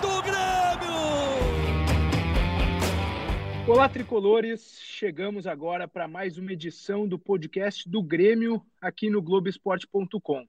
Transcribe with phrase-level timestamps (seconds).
[0.00, 0.98] do Grêmio!
[3.66, 4.80] Olá, tricolores!
[4.82, 10.46] Chegamos agora para mais uma edição do podcast do Grêmio aqui no Globoesporte.com.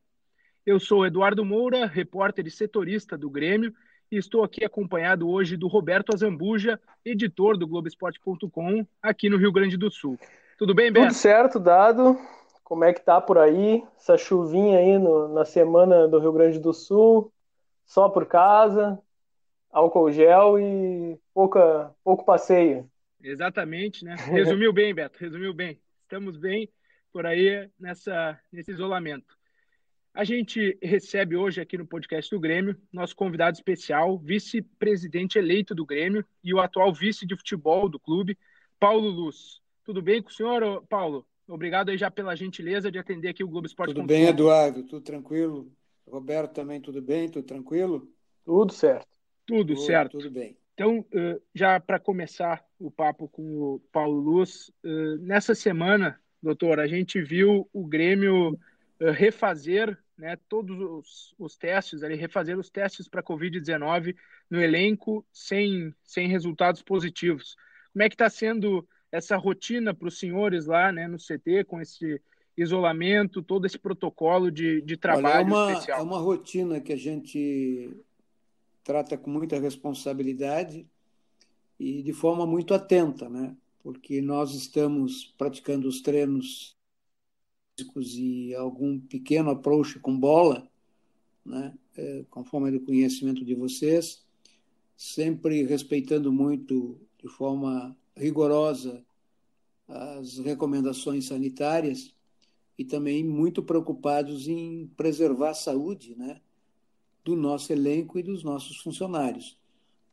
[0.66, 3.74] Eu sou Eduardo Moura, repórter e setorista do Grêmio,
[4.12, 9.78] e estou aqui acompanhado hoje do Roberto Azambuja, editor do Globoesporte.com, aqui no Rio Grande
[9.78, 10.18] do Sul.
[10.58, 11.08] Tudo bem, Beto?
[11.08, 12.18] Tudo certo, Dado.
[12.64, 13.84] Como é que tá por aí?
[13.98, 17.32] Essa chuvinha aí no, na semana do Rio Grande do Sul,
[17.86, 19.00] só por casa,
[19.72, 22.90] álcool gel e pouca, pouco passeio.
[23.22, 24.16] Exatamente, né?
[24.30, 25.80] Resumiu bem, Beto, resumiu bem.
[26.04, 26.70] Estamos bem
[27.12, 29.38] por aí nessa, nesse isolamento.
[30.14, 35.86] A gente recebe hoje aqui no podcast do Grêmio nosso convidado especial, vice-presidente eleito do
[35.86, 38.38] Grêmio e o atual vice de futebol do clube,
[38.80, 39.62] Paulo Luz.
[39.84, 41.26] Tudo bem com o senhor, Paulo?
[41.48, 43.94] Obrigado aí já pela gentileza de atender aqui o Globo Esporte.
[43.94, 44.84] Tudo bem, Eduardo?
[44.84, 45.72] Tudo tranquilo?
[46.08, 47.30] Roberto também, tudo bem?
[47.30, 48.08] Tudo tranquilo?
[48.46, 49.19] Tudo certo.
[49.50, 50.18] Tudo, tudo certo.
[50.18, 50.58] Tudo bem.
[50.74, 51.06] Então,
[51.54, 54.72] já para começar o papo com o Paulo Luz,
[55.20, 58.58] nessa semana, doutor, a gente viu o Grêmio
[59.14, 64.16] refazer né, todos os, os testes, ali, refazer os testes para Covid-19
[64.50, 67.56] no elenco sem, sem resultados positivos.
[67.94, 71.82] Como é que está sendo essa rotina para os senhores lá né, no CT, com
[71.82, 72.22] esse
[72.58, 76.00] isolamento, todo esse protocolo de, de trabalho Olha, é uma, especial?
[76.00, 77.90] É uma rotina que a gente
[78.90, 80.90] trata com muita responsabilidade
[81.80, 83.56] e de forma muito atenta, né?
[83.84, 86.76] Porque nós estamos praticando os treinos
[87.78, 90.68] físicos e algum pequeno approach com bola,
[91.46, 91.72] né?
[91.96, 94.26] É, conforme do conhecimento de vocês,
[94.98, 99.06] sempre respeitando muito de forma rigorosa
[99.88, 102.12] as recomendações sanitárias
[102.76, 106.42] e também muito preocupados em preservar a saúde, né?
[107.24, 109.58] Do nosso elenco e dos nossos funcionários.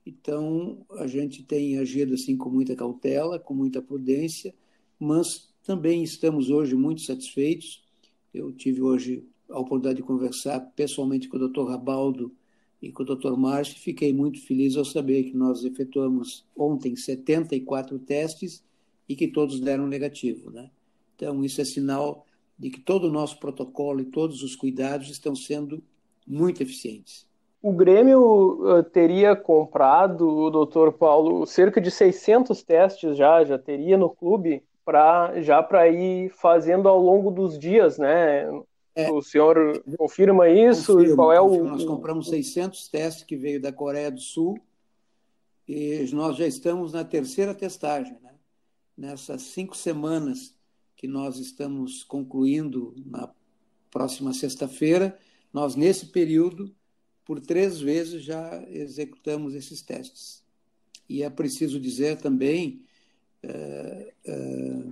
[0.04, 4.54] Então, a gente tem agido assim com muita cautela, com muita prudência,
[4.98, 7.82] mas também estamos hoje muito satisfeitos.
[8.32, 11.68] Eu tive hoje a oportunidade de conversar pessoalmente com o Dr.
[11.68, 12.32] Rabaldo
[12.80, 13.36] e com o Dr.
[13.36, 18.62] Márcio, fiquei muito feliz ao saber que nós efetuamos ontem 74 testes
[19.08, 20.70] e que todos deram negativo, né?
[21.14, 22.26] Então, isso é sinal
[22.58, 25.82] de que todo o nosso protocolo e todos os cuidados estão sendo
[26.26, 27.26] muito eficientes.
[27.62, 33.96] O Grêmio uh, teria comprado, o doutor Paulo, cerca de 600 testes já, já teria
[33.96, 38.46] no clube, pra, já para ir fazendo ao longo dos dias, né?
[38.94, 40.94] É, o senhor confirma isso?
[40.94, 41.64] Confirmo, e qual é o.
[41.64, 44.58] Nós compramos 600 testes que veio da Coreia do Sul
[45.68, 48.16] e nós já estamos na terceira testagem.
[48.22, 48.32] Né?
[48.96, 50.54] Nessas cinco semanas
[50.96, 53.28] que nós estamos concluindo na
[53.90, 55.18] próxima sexta-feira,
[55.56, 56.70] nós, nesse período,
[57.24, 60.44] por três vezes já executamos esses testes.
[61.08, 62.82] E é preciso dizer também
[63.42, 64.82] é, é,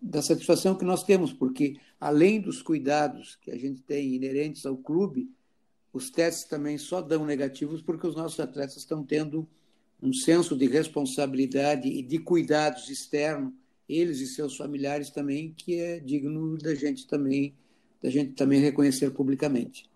[0.00, 4.78] da satisfação que nós temos, porque além dos cuidados que a gente tem inerentes ao
[4.78, 5.30] clube,
[5.92, 9.46] os testes também só dão negativos porque os nossos atletas estão tendo
[10.02, 13.52] um senso de responsabilidade e de cuidados externos,
[13.86, 17.54] eles e seus familiares também, que é digno da gente também
[18.02, 19.88] da gente também reconhecer publicamente.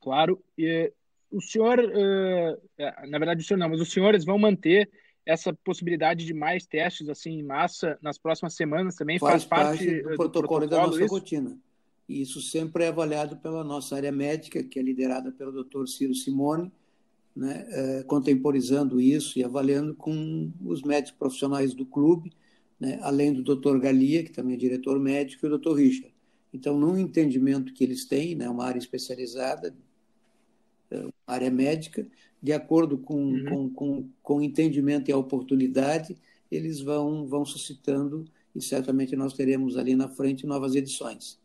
[0.00, 0.42] Claro.
[0.56, 0.92] E
[1.30, 1.78] o senhor,
[3.08, 4.90] na verdade, o senhor não, mas os senhores vão manter
[5.26, 9.84] essa possibilidade de mais testes assim em massa nas próximas semanas também faz, faz parte,
[9.84, 11.14] parte do, do protocolo, protocolo da nossa isso?
[11.14, 11.58] rotina.
[12.06, 15.86] E isso sempre é avaliado pela nossa área médica, que é liderada pelo Dr.
[15.86, 16.70] Ciro Simone,
[17.34, 22.30] né, é, contemporizando isso e avaliando com os médicos profissionais do clube,
[22.78, 23.78] né, além do Dr.
[23.78, 25.72] Galia, que também é diretor médico, e o Dr.
[25.74, 26.13] Richard.
[26.54, 29.74] Então, no entendimento que eles têm, né, uma área especializada,
[30.88, 32.06] uma área médica,
[32.40, 33.44] de acordo com, uhum.
[33.44, 36.16] com, com, com o entendimento e a oportunidade,
[36.48, 38.24] eles vão, vão suscitando
[38.54, 41.40] e certamente nós teremos ali na frente novas edições.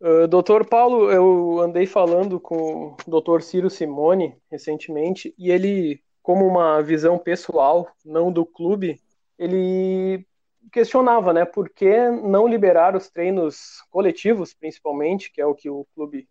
[0.00, 6.46] Uh, doutor Paulo, eu andei falando com o doutor Ciro Simone recentemente e ele, como
[6.46, 8.98] uma visão pessoal, não do clube,
[9.38, 10.24] ele
[10.72, 15.86] questionava, né, por que não liberar os treinos coletivos, principalmente, que é o que o
[15.94, 16.28] clube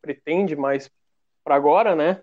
[0.00, 0.90] pretende mais
[1.44, 2.22] para agora, né,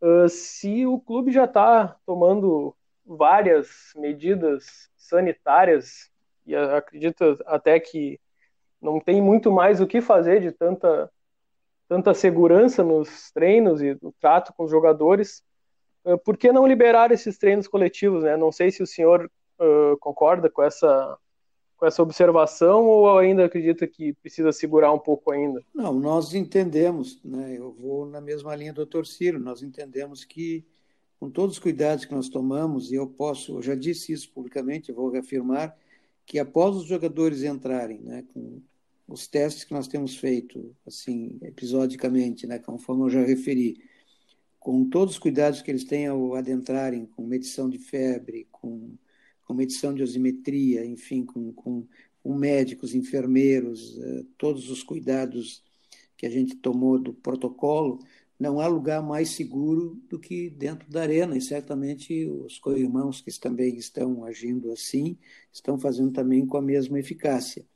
[0.00, 6.10] uh, se o clube já está tomando várias medidas sanitárias
[6.46, 8.20] e acredito até que
[8.80, 11.10] não tem muito mais o que fazer de tanta
[11.88, 15.44] tanta segurança nos treinos e no trato com os jogadores,
[16.06, 18.34] uh, por que não liberar esses treinos coletivos, né?
[18.34, 19.30] Não sei se o senhor
[19.62, 21.18] uh, concorda com essa
[21.76, 25.64] com essa observação ou ainda acredita que precisa segurar um pouco ainda?
[25.74, 27.58] Não, nós entendemos, né?
[27.58, 29.04] Eu vou na mesma linha do Dr.
[29.04, 30.64] Ciro, nós entendemos que
[31.22, 34.90] com todos os cuidados que nós tomamos, e eu posso, eu já disse isso publicamente,
[34.90, 35.76] vou reafirmar,
[36.26, 38.60] que após os jogadores entrarem, né, com
[39.06, 43.76] os testes que nós temos feito, assim, episodicamente, né, conforme eu já referi,
[44.58, 48.92] com todos os cuidados que eles têm ao adentrarem, com medição de febre, com
[49.52, 51.86] com medição de osimetria, enfim, com, com,
[52.22, 55.62] com médicos, enfermeiros, eh, todos os cuidados
[56.16, 57.98] que a gente tomou do protocolo,
[58.40, 63.30] não há lugar mais seguro do que dentro da arena, e certamente os co-irmãos que
[63.38, 65.18] também estão agindo assim,
[65.52, 67.66] estão fazendo também com a mesma eficácia.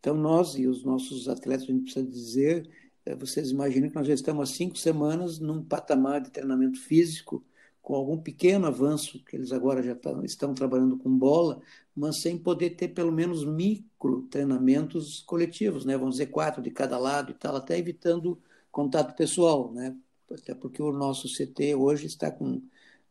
[0.00, 2.68] Então, nós e os nossos atletas, a gente precisa dizer,
[3.04, 7.44] eh, vocês imaginam que nós já estamos há cinco semanas num patamar de treinamento físico
[7.86, 11.62] com algum pequeno avanço, que eles agora já estão trabalhando com bola,
[11.94, 15.96] mas sem poder ter pelo menos micro treinamentos coletivos, né?
[15.96, 18.42] vamos dizer, quatro de cada lado e tal, até evitando
[18.72, 19.96] contato pessoal, né?
[20.28, 22.60] até porque o nosso CT hoje está com,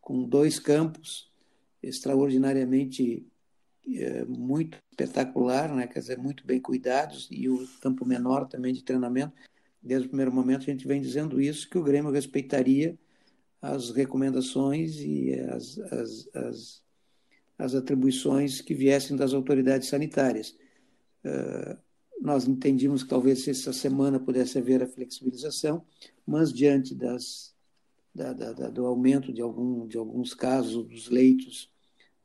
[0.02, 1.32] com dois campos
[1.82, 3.26] extraordinariamente
[3.94, 5.88] é, muito espetacular, né?
[5.88, 9.32] quer dizer, muito bem cuidados, e o campo menor também de treinamento.
[9.82, 13.00] Desde o primeiro momento a gente vem dizendo isso, que o Grêmio respeitaria
[13.66, 16.84] as recomendações e as, as, as,
[17.58, 20.56] as atribuições que viessem das autoridades sanitárias.
[21.24, 21.76] Uh,
[22.22, 25.84] nós entendíamos que talvez essa semana pudesse haver a flexibilização,
[26.26, 27.56] mas diante das,
[28.14, 31.72] da, da, da, do aumento de, algum, de alguns casos dos leitos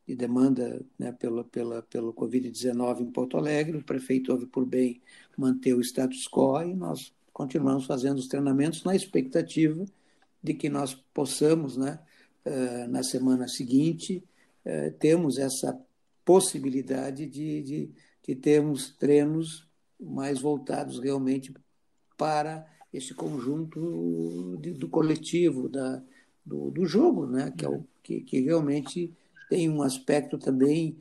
[0.07, 5.01] de demanda né, pela, pela, pelo Covid-19 em Porto Alegre, o prefeito houve por bem
[5.37, 9.87] manter o status quo e nós continuamos fazendo os treinamentos na expectativa
[10.43, 11.99] de que nós possamos, né,
[12.45, 14.25] eh, na semana seguinte,
[14.65, 15.79] eh, termos essa
[16.25, 17.91] possibilidade de, de,
[18.27, 21.53] de termos treinos mais voltados realmente
[22.17, 26.03] para esse conjunto de, do coletivo, da,
[26.45, 27.53] do, do jogo, né?
[27.57, 29.13] que, é o, que, que realmente
[29.49, 30.97] tem um aspecto também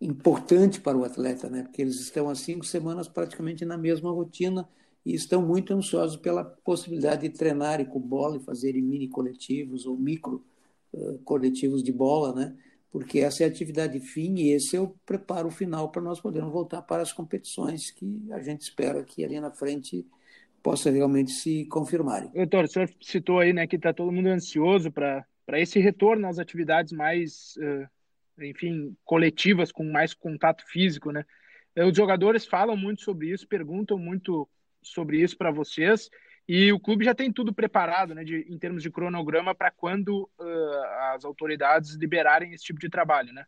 [0.00, 1.62] importante para o atleta, né?
[1.62, 4.68] porque eles estão há cinco semanas praticamente na mesma rotina
[5.04, 9.96] e estão muito ansiosos pela possibilidade de treinarem com bola e fazerem mini coletivos ou
[9.96, 10.44] micro
[10.92, 12.56] uh, coletivos de bola, né?
[12.90, 16.52] Porque essa é a atividade fim e esse é o preparo final para nós podermos
[16.52, 20.06] voltar para as competições que a gente espera que ali na frente
[20.62, 22.30] possa realmente se confirmarem.
[22.32, 26.26] Doutor, o senhor citou aí, né, que está todo mundo ansioso para para esse retorno
[26.28, 31.24] às atividades mais, uh, enfim, coletivas com mais contato físico, né?
[31.76, 34.48] Os jogadores falam muito sobre isso, perguntam muito
[34.82, 36.10] sobre isso para vocês.
[36.48, 40.28] E o clube já tem tudo preparado, né, de, em termos de cronograma, para quando
[40.38, 43.46] uh, as autoridades liberarem esse tipo de trabalho, né?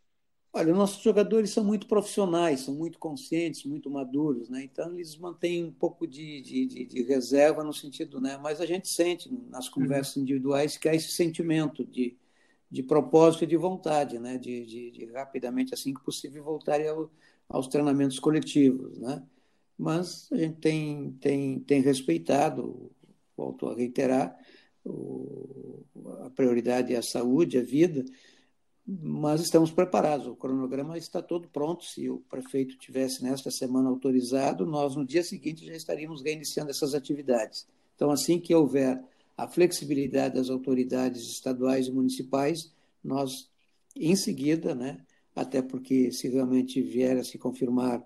[0.57, 4.63] Olha, nossos jogadores são muito profissionais, são muito conscientes, muito maduros, né?
[4.63, 8.39] Então eles mantêm um pouco de, de, de, reserva no sentido, né?
[8.41, 10.21] Mas a gente sente nas conversas uhum.
[10.21, 12.17] individuais que há esse sentimento de,
[12.71, 14.37] de propósito e de vontade, né?
[14.37, 17.11] De, de, de rapidamente, assim que possível, voltarem ao,
[17.49, 19.21] aos treinamentos coletivos, né?
[19.77, 22.91] Mas a gente tem, tem, tem respeitado,
[23.35, 24.37] volto a reiterar,
[24.85, 25.83] o,
[26.23, 28.05] a prioridade é a saúde, a vida,
[28.87, 30.27] mas estamos preparados.
[30.27, 31.83] O cronograma está todo pronto.
[31.83, 36.93] Se o prefeito tivesse nesta semana autorizado, nós no dia seguinte já estaríamos reiniciando essas
[36.93, 37.67] atividades.
[37.95, 39.03] Então, assim que houver
[39.35, 42.71] a flexibilidade das autoridades estaduais e municipais,
[43.03, 43.49] nós,
[43.95, 45.03] em seguida, né,
[45.35, 48.03] até porque se realmente vier a se confirmar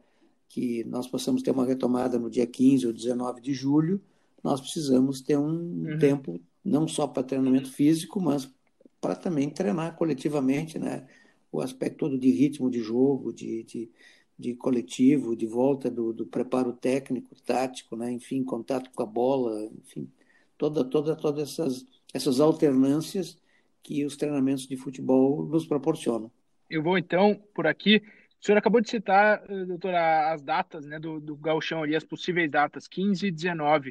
[0.49, 4.01] que nós possamos ter uma retomada no dia 15 ou 19 de julho,
[4.43, 5.97] nós precisamos ter um uhum.
[5.99, 8.51] tempo não só para treinamento físico, mas
[8.99, 11.07] para também treinar coletivamente, né?
[11.51, 13.89] O aspecto todo de ritmo de jogo, de, de,
[14.37, 18.11] de coletivo, de volta do, do, preparo técnico, tático, né?
[18.11, 20.09] Enfim, contato com a bola, enfim,
[20.57, 23.37] toda, toda, todas essas, essas alternâncias
[23.81, 26.31] que os treinamentos de futebol nos proporcionam.
[26.69, 28.01] Eu vou então por aqui
[28.41, 32.05] o senhor acabou de citar, eh, doutora, as datas né, do, do gauchão ali, as
[32.05, 33.89] possíveis datas, 15 e 19.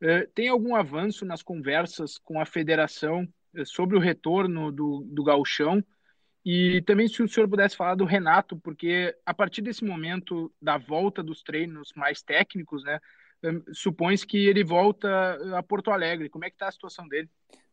[0.00, 5.24] Uh, tem algum avanço nas conversas com a federação uh, sobre o retorno do, do
[5.24, 5.84] gauchão?
[6.44, 10.78] E também se o senhor pudesse falar do Renato, porque a partir desse momento da
[10.78, 13.00] volta dos treinos mais técnicos, né,
[13.72, 16.28] supõe-se que ele volta a Porto Alegre.
[16.28, 17.28] Como é que está a situação dele?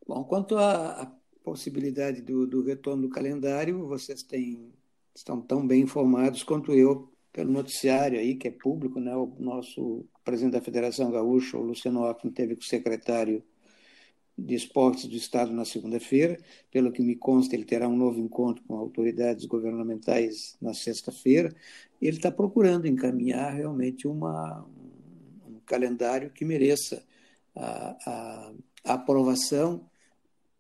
[0.08, 4.74] Bom, quanto à possibilidade do, do retorno do calendário, vocês têm,
[5.16, 9.16] estão tão bem informados quanto eu pelo noticiário aí, que é público, né?
[9.16, 13.44] o nosso presidente da Federação Gaúcha, o Luciano Ockman, teve com o secretário
[14.38, 16.38] de Esportes do Estado na segunda-feira.
[16.72, 21.54] Pelo que me consta, ele terá um novo encontro com autoridades governamentais na sexta-feira.
[22.02, 24.66] Ele está procurando encaminhar realmente uma,
[25.46, 27.04] um calendário que mereça
[27.56, 28.52] a, a,
[28.86, 29.86] a aprovação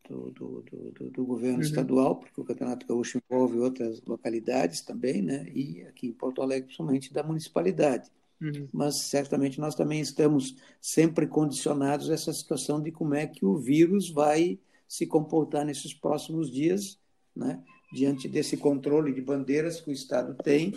[0.07, 1.63] do, do, do, do governo uhum.
[1.63, 5.47] estadual, porque o Campeonato Gaúcho envolve outras localidades também, né?
[5.53, 8.09] e aqui em Porto Alegre, principalmente da municipalidade.
[8.41, 8.67] Uhum.
[8.73, 13.57] Mas certamente nós também estamos sempre condicionados a essa situação de como é que o
[13.57, 16.99] vírus vai se comportar nesses próximos dias,
[17.35, 17.61] né?
[17.93, 20.73] diante desse controle de bandeiras que o Estado tem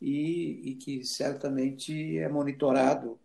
[0.00, 3.18] e, e que certamente é monitorado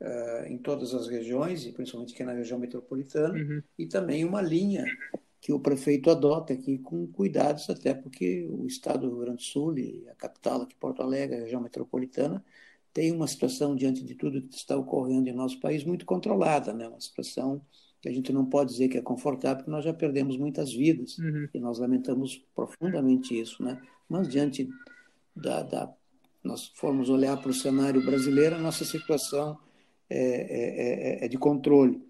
[0.00, 3.62] uh, em todas as regiões, e principalmente aqui na região metropolitana, uhum.
[3.78, 4.84] e também uma linha
[5.40, 9.42] que o prefeito adota aqui com cuidados, até porque o estado do Rio Grande do
[9.42, 12.44] Sul e a capital aqui, Porto Alegre, a região metropolitana,
[12.92, 16.88] tem uma situação, diante de tudo que está ocorrendo em nosso país, muito controlada, né?
[16.88, 17.62] uma situação
[18.02, 21.16] que a gente não pode dizer que é confortável, porque nós já perdemos muitas vidas,
[21.18, 21.48] uhum.
[21.54, 23.62] e nós lamentamos profundamente isso.
[23.62, 23.80] Né?
[24.08, 24.68] Mas, diante
[25.34, 25.94] da, da
[26.42, 29.58] nós formos olhar para o cenário brasileiro, a nossa situação
[30.10, 32.02] é, é, é, é de controle.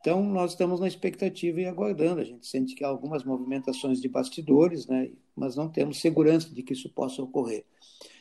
[0.00, 2.20] Então, nós estamos na expectativa e aguardando.
[2.20, 5.10] A gente sente que há algumas movimentações de bastidores, né?
[5.34, 7.64] mas não temos segurança de que isso possa ocorrer.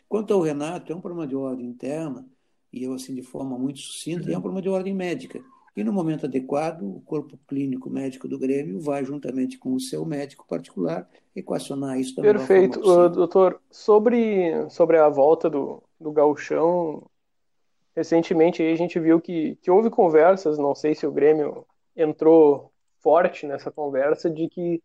[0.07, 2.25] Quanto ao Renato, é um problema de ordem interna,
[2.71, 4.33] e eu, assim, de forma muito sucinta, uhum.
[4.33, 5.41] é um problema de ordem médica.
[5.75, 10.05] E, no momento adequado, o corpo clínico médico do Grêmio vai, juntamente com o seu
[10.05, 12.31] médico particular, equacionar isso também.
[12.31, 12.79] Perfeito.
[12.79, 17.03] Uh, doutor, sobre, sobre a volta do, do gauchão,
[17.95, 22.71] recentemente a gente viu que, que houve conversas, não sei se o Grêmio entrou
[23.01, 24.81] forte nessa conversa, de que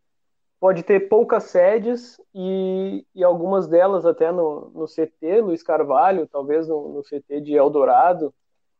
[0.59, 6.67] pode ter poucas sedes e, e algumas delas até no, no CT, Luiz Carvalho, talvez
[6.67, 8.33] no, no CT de Eldorado.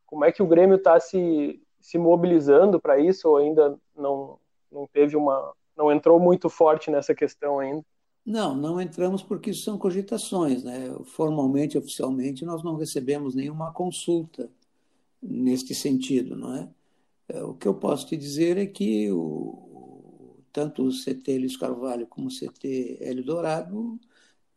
[0.05, 4.37] Como é que o Grêmio está se, se mobilizando para isso ou ainda não,
[4.71, 5.53] não teve uma.
[5.75, 7.83] não entrou muito forte nessa questão ainda?
[8.29, 10.63] Não, não entramos porque isso são cogitações.
[10.63, 10.95] Né?
[11.03, 14.51] Formalmente, oficialmente, nós não recebemos nenhuma consulta
[15.19, 16.35] neste sentido.
[16.35, 16.69] Não é?
[17.29, 22.05] é o que eu posso te dizer é que o, tanto o CT Luiz Carvalho
[22.05, 23.99] como o CT Hélio Dourado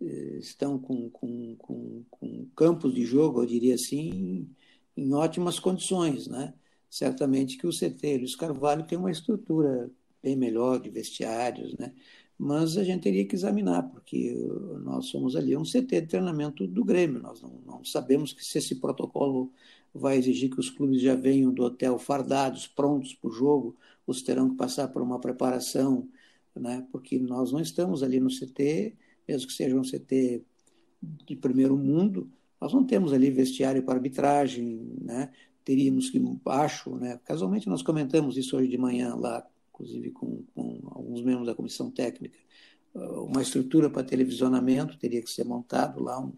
[0.03, 4.51] eh, estão com, com, com, com campos de jogo, eu diria assim,
[4.95, 6.27] em ótimas condições.
[6.29, 6.53] Né?
[6.91, 9.91] Certamente que o CT Luiz Carvalho tem uma estrutura
[10.23, 11.93] bem melhor de vestiários, né?
[12.45, 14.35] Mas a gente teria que examinar, porque
[14.83, 18.59] nós somos ali um CT de treinamento do Grêmio, nós não, não sabemos que se
[18.59, 19.53] esse protocolo
[19.95, 24.23] vai exigir que os clubes já venham do hotel fardados, prontos para o jogo, os
[24.23, 26.09] terão que passar por uma preparação,
[26.53, 26.85] né?
[26.91, 28.97] porque nós não estamos ali no CT,
[29.29, 30.43] mesmo que seja um CT
[31.25, 32.29] de primeiro mundo,
[32.61, 35.31] nós não temos ali vestiário para arbitragem, né?
[35.65, 37.21] teríamos que, acho, né?
[37.25, 41.91] casualmente nós comentamos isso hoje de manhã lá inclusive com, com alguns membros da comissão
[41.91, 42.39] técnica,
[42.95, 46.33] uh, uma estrutura para televisionamento, teria que ser montado lá um,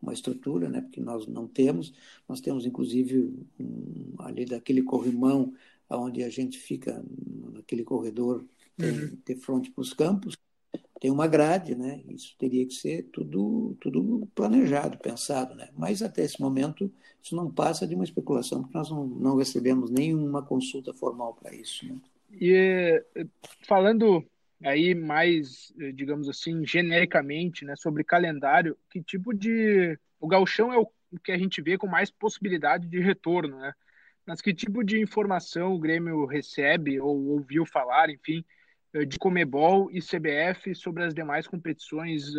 [0.00, 1.92] uma estrutura, né, porque nós não temos.
[2.28, 5.52] Nós temos, inclusive, um, ali daquele corrimão
[5.90, 7.02] onde a gente fica,
[7.52, 8.44] naquele corredor,
[8.78, 9.16] uhum.
[9.24, 10.36] ter fronte para os campos,
[11.00, 12.02] tem uma grade, né?
[12.08, 15.70] Isso teria que ser tudo, tudo planejado, pensado, né?
[15.76, 16.92] Mas até esse momento
[17.22, 21.54] isso não passa de uma especulação, porque nós não, não recebemos nenhuma consulta formal para
[21.54, 21.86] isso.
[21.86, 21.96] Né?
[22.30, 23.02] E
[23.66, 24.24] falando
[24.64, 30.88] aí mais, digamos assim, genericamente, né, sobre calendário, que tipo de o gauchão é o
[31.22, 33.72] que a gente vê com mais possibilidade de retorno, né?
[34.26, 38.44] Mas que tipo de informação o Grêmio recebe ou ouviu falar, enfim,
[39.06, 42.32] de Comebol e CBF sobre as demais competições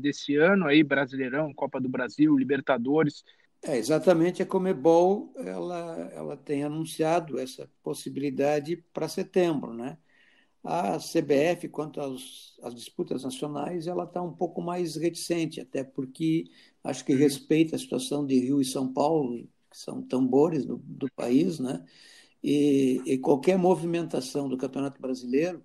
[0.00, 3.24] desse ano aí, Brasileirão, Copa do Brasil, Libertadores,
[3.62, 9.74] é, exatamente, a Comebol ela, ela tem anunciado essa possibilidade para setembro.
[9.74, 9.98] Né?
[10.62, 16.44] A CBF, quanto às, às disputas nacionais, ela está um pouco mais reticente, até porque
[16.84, 21.10] acho que respeita a situação de Rio e São Paulo, que são tambores do, do
[21.12, 21.84] país, né?
[22.42, 25.62] E, e qualquer movimentação do Campeonato Brasileiro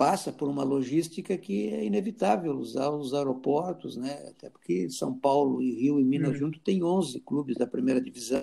[0.00, 4.30] passa por uma logística que é inevitável usar os aeroportos, né?
[4.30, 6.36] até porque São Paulo e Rio e Minas uhum.
[6.36, 8.40] junto tem 11 clubes da primeira divisão.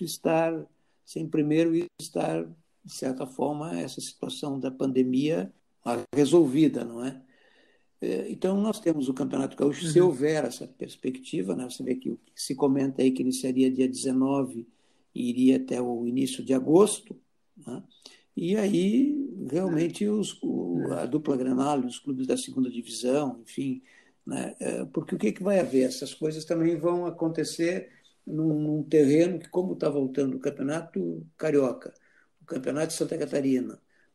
[0.00, 0.66] Estar
[1.04, 2.46] sem primeiro e estar,
[2.82, 5.52] de certa forma, essa situação da pandemia
[6.16, 7.20] resolvida, não é?
[8.00, 9.92] é então, nós temos o Campeonato Gaúcho, uhum.
[9.92, 11.68] se houver essa perspectiva, né?
[11.68, 14.66] você vê que se comenta aí que iniciaria dia 19
[15.14, 17.14] e iria até o início de agosto,
[17.58, 17.82] né?
[18.34, 20.38] e aí realmente os,
[20.92, 23.82] a dupla Granal, os clubes da segunda divisão, enfim,
[24.26, 24.54] né?
[24.60, 25.84] É, porque o que, que vai haver?
[25.84, 27.90] Essas coisas também vão acontecer
[28.26, 31.92] num, num terreno que, como está voltando o Campeonato Carioca,
[32.42, 33.74] o Campeonato de Santa Catarina,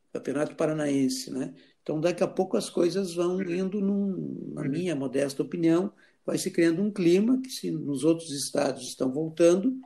[0.10, 1.54] o Campeonato Paranaense, né?
[1.82, 5.92] Então, daqui a pouco as coisas vão indo, num, na minha modesta opinião,
[6.26, 9.80] vai se criando um clima que, se nos outros estados estão voltando,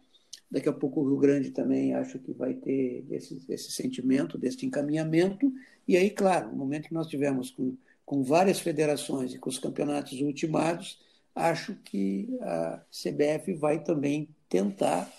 [0.54, 4.64] daqui a pouco o Rio Grande também acho que vai ter esse, esse sentimento, desse
[4.64, 5.52] encaminhamento,
[5.88, 9.58] e aí, claro, no momento que nós tivemos com, com várias federações e com os
[9.58, 11.02] campeonatos ultimados,
[11.34, 15.12] acho que a CBF vai também tentar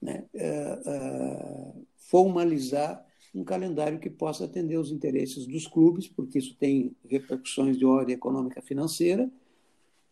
[0.00, 3.02] né, uh, uh, formalizar
[3.34, 8.14] um calendário que possa atender os interesses dos clubes, porque isso tem repercussões de ordem
[8.14, 9.30] econômica financeira,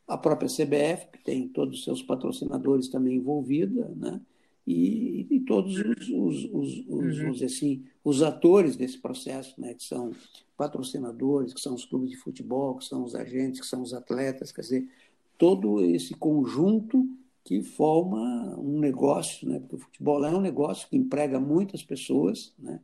[0.08, 4.20] a própria CBF, que tem todos os seus patrocinadores também envolvida, né?
[4.66, 7.44] E, e todos os, os, os, os uhum.
[7.44, 9.74] assim, os atores desse processo, né?
[9.74, 10.12] que são
[10.56, 14.52] patrocinadores, que são os clubes de futebol, que são os agentes, que são os atletas,
[14.52, 14.88] quer dizer,
[15.36, 17.06] todo esse conjunto
[17.44, 19.60] que forma um negócio, né?
[19.60, 22.80] porque o futebol é um negócio que emprega muitas pessoas, né?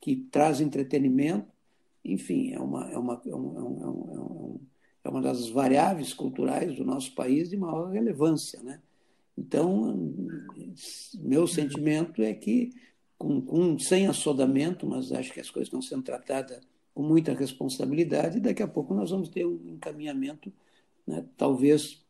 [0.00, 1.46] que traz entretenimento,
[2.04, 4.60] enfim, é uma, é uma, é, um, é, um,
[5.04, 8.60] é uma das variáveis culturais do nosso país de maior relevância.
[8.62, 8.80] Né?
[9.40, 10.12] Então,
[11.14, 12.70] meu sentimento é que,
[13.16, 16.60] com, com, sem assodamento, mas acho que as coisas estão sendo tratadas
[16.92, 20.52] com muita responsabilidade, daqui a pouco nós vamos ter um encaminhamento,
[21.06, 21.24] né?
[21.38, 22.04] talvez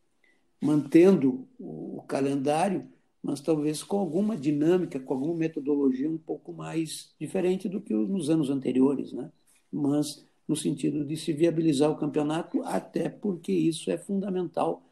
[0.61, 2.89] mantendo o calendário,
[3.23, 8.29] mas talvez com alguma dinâmica, com alguma metodologia um pouco mais diferente do que nos
[8.29, 9.31] anos anteriores, né?
[9.71, 14.83] Mas no sentido de se viabilizar o campeonato, até porque isso é fundamental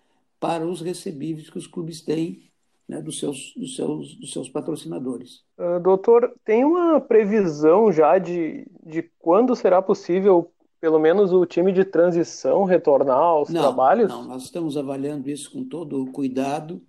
[0.40, 2.50] para os recebíveis que os clubes têm
[2.88, 5.42] né, dos, seus, dos, seus, dos seus patrocinadores.
[5.58, 10.50] Uh, doutor, tem uma previsão já de, de quando será possível,
[10.80, 14.08] pelo menos, o time de transição retornar aos não, trabalhos?
[14.08, 16.80] Não, nós estamos avaliando isso com todo o cuidado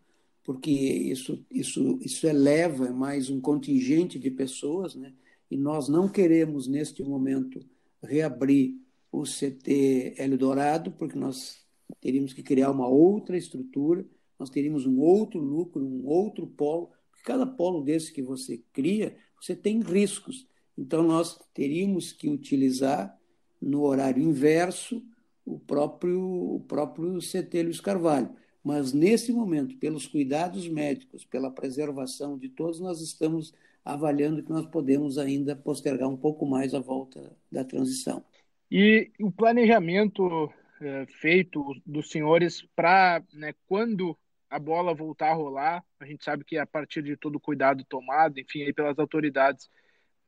[0.49, 5.13] porque isso, isso, isso eleva mais um contingente de pessoas, né?
[5.51, 7.59] e nós não queremos, neste momento,
[8.01, 8.73] reabrir
[9.12, 11.59] o CT Eldorado, porque nós
[11.99, 14.06] teríamos que criar uma outra estrutura,
[14.38, 19.17] nós teríamos um outro núcleo, um outro polo, porque cada polo desse que você cria,
[19.39, 20.47] você tem riscos.
[20.78, 23.17] Então, nós teríamos que utilizar,
[23.62, 25.04] no horário inverso,
[25.45, 28.30] o próprio, o próprio CT Luiz Carvalho.
[28.63, 34.65] Mas, nesse momento, pelos cuidados médicos, pela preservação de todos, nós estamos avaliando que nós
[34.67, 38.23] podemos ainda postergar um pouco mais a volta da transição.
[38.71, 40.49] E o planejamento
[40.81, 44.17] é, feito dos senhores para né, quando
[44.49, 47.83] a bola voltar a rolar, a gente sabe que a partir de todo o cuidado
[47.83, 49.69] tomado, enfim, aí pelas autoridades,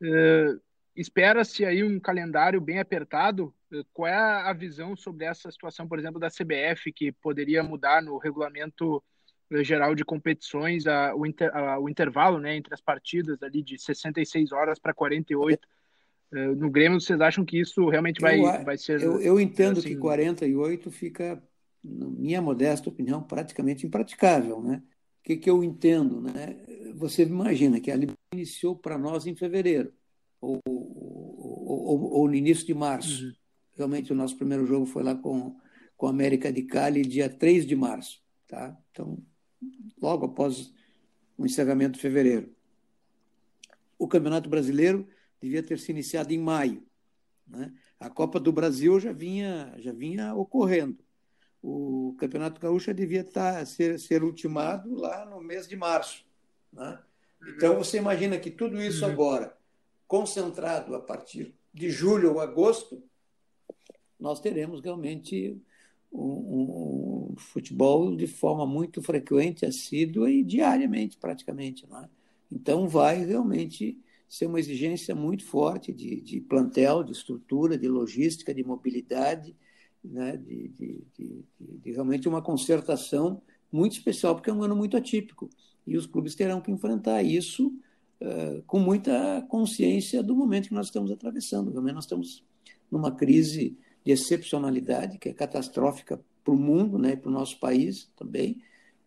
[0.02, 0.54] é,
[0.94, 3.54] espera-se aí um calendário bem apertado
[3.92, 8.18] qual é a visão sobre essa situação, por exemplo, da CBF, que poderia mudar no
[8.18, 9.02] regulamento
[9.50, 13.62] eh, geral de competições a, o, inter, a, o intervalo né, entre as partidas ali
[13.62, 15.66] de 66 horas para 48?
[16.32, 19.02] Eh, no Grêmio, vocês acham que isso realmente vai, eu, vai ser.
[19.02, 21.42] Eu, eu entendo assim, que 48 fica,
[21.84, 24.62] na minha modesta opinião, praticamente impraticável.
[24.62, 24.82] Né?
[25.20, 26.20] O que, que eu entendo?
[26.20, 26.56] Né?
[26.94, 29.92] Você imagina que a Libertadores iniciou para nós em fevereiro,
[30.40, 33.24] ou, ou, ou, ou, no início de março.
[33.24, 33.32] Uhum.
[33.76, 35.56] Realmente o nosso primeiro jogo foi lá com,
[35.96, 38.22] com a América de Cali, dia 3 de março.
[38.48, 38.76] Tá?
[38.90, 39.18] Então,
[40.00, 40.72] logo após
[41.36, 42.50] o encerramento de fevereiro.
[43.98, 45.06] O Campeonato Brasileiro
[45.42, 46.82] devia ter se iniciado em maio.
[47.46, 47.72] Né?
[47.98, 50.98] A Copa do Brasil já vinha, já vinha ocorrendo.
[51.60, 56.24] O Campeonato Gaúcho devia estar, tá, ser, ser ultimado lá no mês de março.
[56.72, 56.98] Né?
[57.48, 59.10] Então, você imagina que tudo isso uhum.
[59.10, 59.56] agora,
[60.06, 63.02] concentrado a partir de julho ou agosto,
[64.18, 65.60] nós teremos realmente
[66.12, 71.86] um, um, um, futebol de forma muito frequente, assídua e diariamente, praticamente.
[71.88, 72.08] Não é?
[72.50, 73.98] Então, vai realmente
[74.32, 79.54] ser uma exigência muito forte de, de plantel, de estrutura, de logística, de mobilidade,
[80.02, 80.38] né?
[80.38, 85.50] de, de, de, realmente uma concertação muito especial, porque é um ano muito atípico.
[85.86, 87.74] E os clubes terão que enfrentar isso
[88.22, 91.70] uh, com muita consciência do momento que nós estamos atravessando.
[91.70, 92.42] Realmente nós estamos
[92.90, 98.10] numa crise de excepcionalidade, que é catastrófica para o mundo, né, para o nosso país
[98.16, 98.62] também,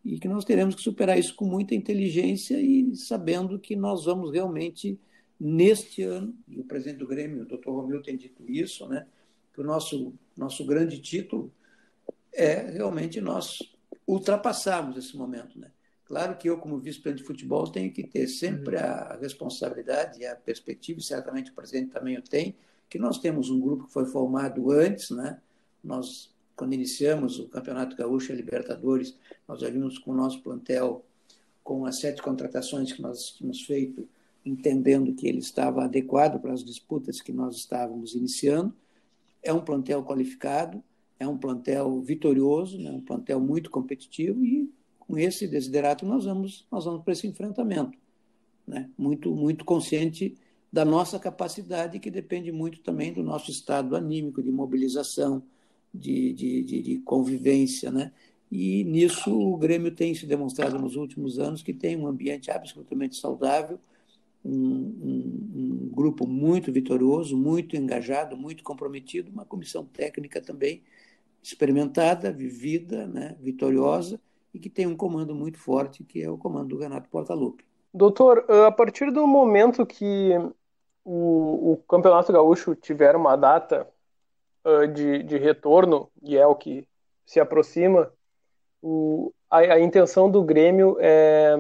[0.06, 4.32] e que nós teremos que superar isso com muita inteligência e sabendo que nós vamos
[4.32, 5.00] realmente,
[5.40, 9.06] neste ano, e o presidente do Grêmio, o doutor Romeu, tem dito isso, né,
[9.54, 11.52] que o nosso, nosso grande título
[12.34, 13.60] é realmente nós
[14.08, 15.58] ultrapassarmos esse momento.
[15.60, 15.72] Né?
[16.06, 18.84] Claro que eu, como vice-presidente de futebol, tenho que ter sempre uhum.
[18.84, 22.56] a responsabilidade e a perspectiva, e certamente o presidente também o tem,
[22.90, 25.42] que nós temos um grupo que foi formado antes, né?
[25.84, 29.18] Nós, quando iniciamos o Campeonato Gaúcho e Libertadores,
[29.48, 31.04] nós vimos com o nosso plantel,
[31.64, 34.08] com as sete contratações que nós tínhamos feito,
[34.46, 38.74] entendendo que ele estava adequado para as disputas que nós estávamos iniciando.
[39.42, 40.84] É um plantel qualificado,
[41.20, 42.92] é um plantel vitorioso, né?
[42.92, 47.98] um plantel muito competitivo e com esse desiderato nós vamos nós vamos para esse enfrentamento,
[48.68, 48.90] né?
[48.98, 50.36] Muito muito consciente
[50.72, 55.44] da nossa capacidade que depende muito também do nosso estado anímico de mobilização,
[55.94, 58.12] de, de, de, de convivência, né?
[58.52, 63.16] E nisso o Grêmio tem se demonstrado nos últimos anos que tem um ambiente absolutamente
[63.16, 63.80] saudável,
[64.46, 70.84] um, um, grupo muito vitorioso, muito engajado, muito comprometido, uma comissão técnica também
[71.42, 74.20] experimentada, vivida, né, vitoriosa
[74.54, 77.66] e que tem um comando muito forte, que é o comando do Renato Portaluppi.
[77.94, 80.32] Doutor, a partir do momento que
[81.04, 83.88] o, o Campeonato Gaúcho tiver uma data
[84.66, 86.88] uh, de, de retorno, e é o que
[87.26, 88.12] se aproxima,
[88.82, 91.56] o, a, a intenção do Grêmio é,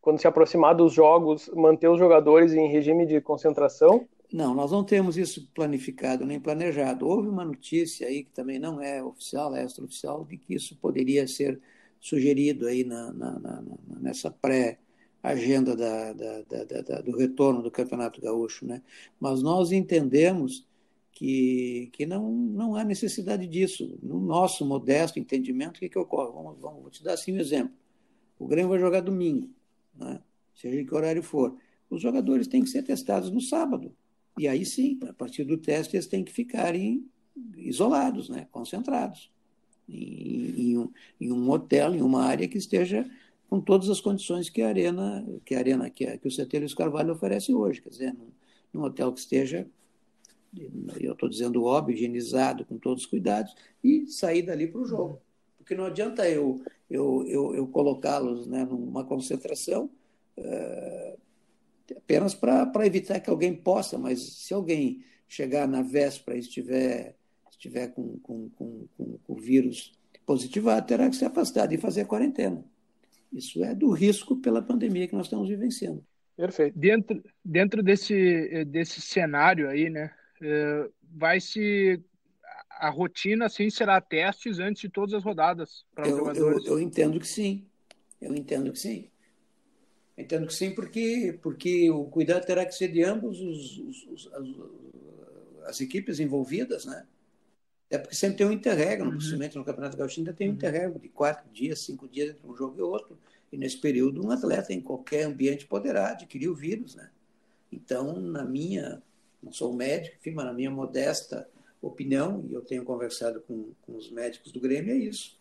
[0.00, 4.84] quando se aproximar dos jogos, manter os jogadores em regime de concentração não, nós não
[4.84, 7.06] temos isso planificado nem planejado.
[7.06, 11.26] Houve uma notícia aí que também não é oficial, é extraoficial, de que isso poderia
[11.26, 11.60] ser
[11.98, 13.62] sugerido aí na, na, na,
[14.00, 18.64] nessa pré-agenda da, da, da, do retorno do Campeonato Gaúcho.
[18.64, 18.82] Né?
[19.18, 20.64] Mas nós entendemos
[21.12, 23.98] que, que não, não há necessidade disso.
[24.00, 26.32] No nosso modesto entendimento, o que, que ocorre?
[26.32, 27.74] Vamos, vamos, vou te dar assim um exemplo.
[28.38, 29.50] O Grêmio vai jogar domingo,
[30.00, 30.20] né?
[30.54, 31.56] seja em que horário for.
[31.88, 33.94] Os jogadores têm que ser testados no sábado.
[34.38, 37.06] E aí sim, a partir do teste, eles têm que ficarem
[37.56, 38.46] isolados, né?
[38.50, 39.30] concentrados,
[39.88, 43.08] em, em, um, em um hotel, em uma área que esteja
[43.48, 46.74] com todas as condições que a arena, que a arena, que, que o CT Luiz
[46.74, 48.30] Carvalho oferece hoje, quer dizer, num,
[48.72, 49.66] num hotel que esteja,
[51.00, 55.20] eu estou dizendo óbvio, higienizado, com todos os cuidados, e sair dali para o jogo.
[55.58, 59.88] Porque não adianta eu, eu, eu, eu colocá-los né, numa concentração
[60.36, 61.18] uh,
[61.96, 67.16] apenas para evitar que alguém possa, mas se alguém chegar na véspera e estiver,
[67.50, 69.92] estiver com, com, com, com, com o vírus
[70.26, 72.64] positivado, terá que se afastar e fazer quarentena.
[73.32, 76.04] Isso é do risco pela pandemia que nós estamos vivenciando.
[76.36, 76.76] Perfeito.
[76.76, 80.10] Dentro, dentro desse, desse cenário aí, né,
[80.42, 82.02] eh, vai se
[82.80, 86.64] a rotina assim será testes antes de todas as rodadas para os eu, jogadores.
[86.64, 87.66] Eu, eu entendo que sim.
[88.20, 89.10] Eu entendo que sim.
[90.16, 94.32] Entendo que sim, porque, porque o cuidado terá que ser de ambos os, os, os
[94.32, 97.06] as, as, equipes envolvidas, né?
[97.90, 99.12] É porque sempre tem um interregno, uhum.
[99.12, 100.56] principalmente no Campeonato Gaúcho, ainda tem um uhum.
[100.56, 103.18] interregno de quatro dias, cinco dias entre um jogo e outro.
[103.52, 107.10] E nesse período, um atleta em qualquer ambiente poderá adquirir o vírus, né?
[107.72, 109.02] Então, na minha,
[109.42, 111.48] não sou médico, enfim, mas na minha modesta
[111.80, 115.38] opinião, e eu tenho conversado com, com os médicos do Grêmio, é isso.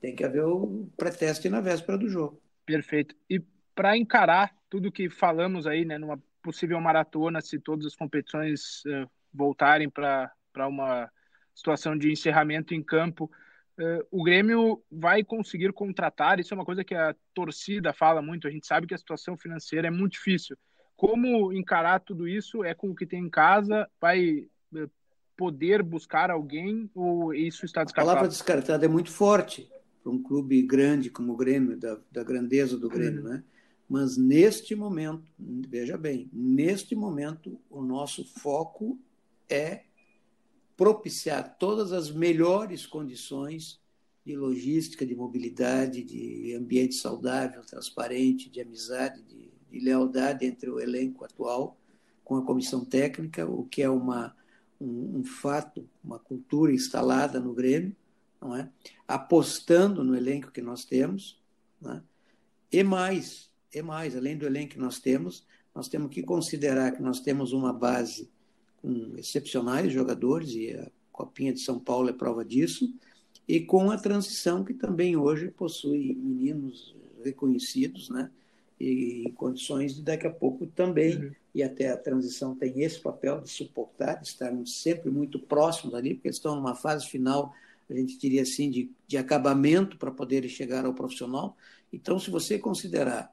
[0.00, 2.40] Tem que haver o pré-teste na véspera do jogo.
[2.64, 3.14] Perfeito.
[3.28, 3.40] E
[3.74, 9.08] para encarar tudo que falamos aí, né, numa possível maratona, se todas as competições uh,
[9.32, 10.32] voltarem para
[10.68, 11.10] uma
[11.54, 13.30] situação de encerramento em campo,
[13.78, 16.40] uh, o Grêmio vai conseguir contratar.
[16.40, 18.48] Isso é uma coisa que a torcida fala muito.
[18.48, 20.56] A gente sabe que a situação financeira é muito difícil.
[20.96, 22.64] Como encarar tudo isso?
[22.64, 23.88] É com o que tem em casa?
[24.00, 24.90] Vai uh,
[25.36, 28.10] poder buscar alguém ou isso está descartado?
[28.10, 29.68] A palavra descartada é muito forte
[30.02, 33.28] para um clube grande como o Grêmio, da, da grandeza do Grêmio, uhum.
[33.30, 33.44] né?
[33.88, 38.98] Mas neste momento, veja bem, neste momento, o nosso foco
[39.48, 39.82] é
[40.76, 43.80] propiciar todas as melhores condições
[44.24, 50.80] de logística, de mobilidade, de ambiente saudável, transparente, de amizade, de, de lealdade entre o
[50.80, 51.76] elenco atual
[52.24, 54.34] com a comissão técnica, o que é uma,
[54.82, 57.94] um, um fato, uma cultura instalada no Grêmio,
[58.40, 58.68] não é?
[59.06, 61.40] apostando no elenco que nós temos,
[61.84, 62.00] é?
[62.70, 67.02] e mais, e mais, além do elenco que nós temos, nós temos que considerar que
[67.02, 68.28] nós temos uma base
[68.80, 72.92] com excepcionais jogadores, e a Copinha de São Paulo é prova disso,
[73.46, 78.30] e com a transição que também hoje possui meninos reconhecidos, né?
[78.80, 81.32] E em condições de daqui a pouco também, uhum.
[81.54, 86.14] e até a transição tem esse papel de suportar, de estarmos sempre muito próximos ali,
[86.14, 87.54] porque eles estão numa fase final,
[87.88, 91.56] a gente diria assim, de, de acabamento para poderem chegar ao profissional.
[91.92, 93.32] Então, se você considerar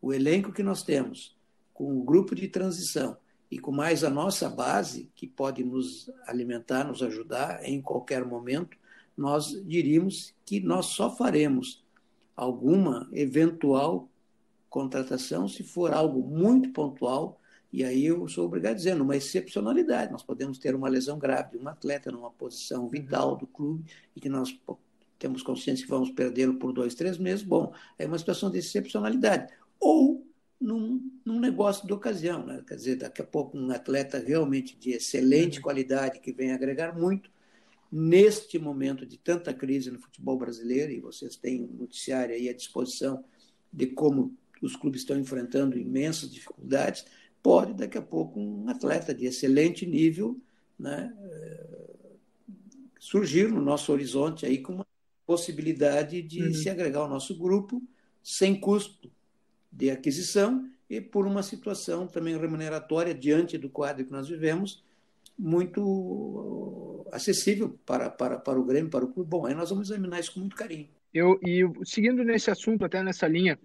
[0.00, 1.36] o elenco que nós temos,
[1.74, 3.16] com o grupo de transição
[3.50, 8.76] e com mais a nossa base, que pode nos alimentar, nos ajudar em qualquer momento,
[9.16, 11.84] nós diríamos que nós só faremos
[12.36, 14.08] alguma eventual
[14.68, 17.40] contratação se for algo muito pontual
[17.72, 21.52] E aí eu sou obrigado a dizer, numa excepcionalidade, nós podemos ter uma lesão grave
[21.52, 24.58] de um atleta numa posição vital do clube e que nós
[25.18, 29.52] temos consciência que vamos perdê-lo por dois, três meses, bom, é uma situação de excepcionalidade.
[29.80, 30.26] Ou
[30.60, 32.62] num, num negócio de ocasião, né?
[32.66, 37.30] quer dizer, daqui a pouco um atleta realmente de excelente qualidade que vem agregar muito,
[37.90, 42.52] neste momento de tanta crise no futebol brasileiro, e vocês têm um noticiário aí à
[42.52, 43.24] disposição
[43.72, 47.04] de como os clubes estão enfrentando imensas dificuldades,
[47.42, 50.40] pode daqui a pouco um atleta de excelente nível
[50.78, 51.66] né, eh,
[52.98, 54.86] surgir no nosso horizonte aí com uma
[55.26, 56.54] possibilidade de uhum.
[56.54, 57.82] se agregar ao nosso grupo
[58.22, 59.10] sem custo
[59.70, 64.84] de aquisição e por uma situação também remuneratória diante do quadro que nós vivemos
[65.38, 69.28] muito acessível para, para, para o Grêmio, para o clube.
[69.28, 70.88] Bom, aí nós vamos examinar isso com muito carinho.
[71.12, 73.58] Eu, e seguindo nesse assunto, até nessa linha,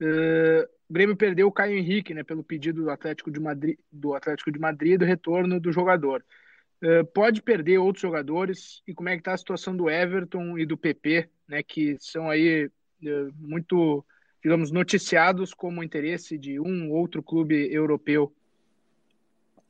[0.00, 4.14] uh, o Grêmio perdeu o Caio Henrique, né, pelo pedido do Atlético de Madrid, do
[4.14, 6.24] Atlético de Madrid, do retorno do jogador.
[6.82, 10.64] Uh, pode perder outros jogadores e como é que está a situação do Everton e
[10.64, 14.04] do PP, né, que são aí uh, muito,
[14.42, 18.32] digamos, noticiados como interesse de um ou outro clube europeu.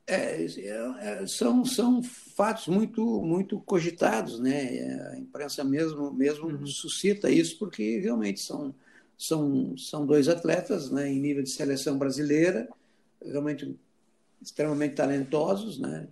[0.09, 4.99] É, é, são, são fatos muito muito cogitados, né?
[5.11, 6.65] A imprensa mesmo mesmo uhum.
[6.65, 8.73] suscita isso porque realmente são
[9.19, 12.69] são, são dois atletas né, em nível de seleção brasileira,
[13.21, 13.77] realmente
[14.41, 16.07] extremamente talentosos, né,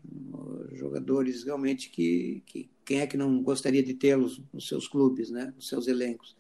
[0.74, 5.54] jogadores realmente que, que quem é que não gostaria de tê-los nos seus clubes, né,
[5.56, 6.36] nos seus elencos.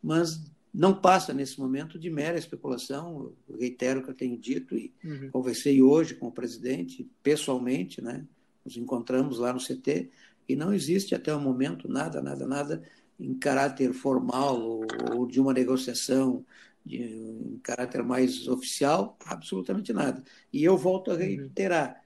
[0.00, 0.40] Mas
[0.72, 4.94] não passa nesse momento de mera especulação, eu reitero o que eu tenho dito e
[5.04, 5.28] uhum.
[5.32, 8.24] conversei hoje com o presidente pessoalmente, né,
[8.64, 10.08] nos encontramos lá no CT
[10.48, 12.82] e não existe até o momento nada, nada, nada
[13.18, 16.44] em caráter formal ou, ou de uma negociação
[16.84, 20.22] de, em caráter mais oficial, absolutamente nada.
[20.52, 22.02] E eu volto a reiterar,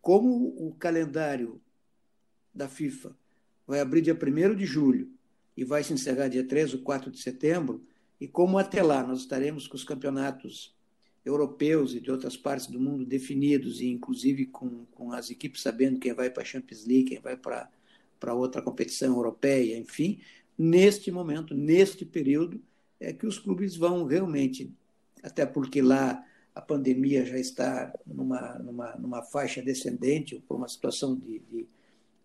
[0.00, 1.60] como o calendário
[2.54, 3.16] da FIFA
[3.66, 5.10] vai abrir dia 1 de julho
[5.56, 7.84] e vai se encerrar dia 3 ou 4 de setembro,
[8.20, 10.74] e como até lá nós estaremos com os campeonatos
[11.24, 15.98] europeus e de outras partes do mundo definidos, e inclusive com, com as equipes sabendo
[15.98, 20.20] quem vai para a Champions League, quem vai para outra competição europeia, enfim,
[20.60, 22.60] neste momento, neste período,
[23.00, 24.70] é que os clubes vão realmente,
[25.22, 26.22] até porque lá
[26.54, 31.66] a pandemia já está numa, numa, numa faixa descendente, por uma situação de, de,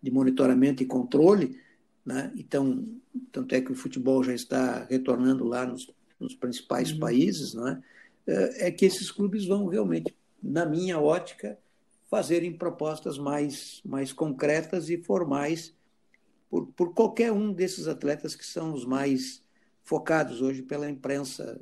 [0.02, 1.58] de monitoramento e controle,
[2.04, 2.30] né?
[2.36, 2.86] então,
[3.32, 6.98] tanto é que o futebol já está retornando lá nos, nos principais uhum.
[6.98, 7.82] países, né?
[8.26, 11.58] é que esses clubes vão realmente, na minha ótica,
[12.10, 15.74] fazerem propostas mais, mais concretas e formais
[16.50, 19.42] por, por qualquer um desses atletas que são os mais
[19.82, 21.60] focados hoje pela imprensa